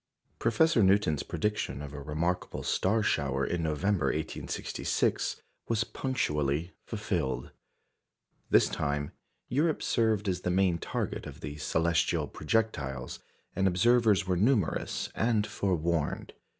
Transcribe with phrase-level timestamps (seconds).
[0.39, 5.35] Professor Newton's prediction of a remarkable star shower in November, 1866,
[5.67, 7.51] was punctually fulfilled.
[8.49, 9.11] This time,
[9.47, 13.19] Europe served as the main target of the celestial projectiles,
[13.55, 16.33] and observers were numerous and forewarned.